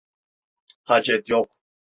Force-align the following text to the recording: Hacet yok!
Hacet 0.83 1.29
yok! 1.29 1.61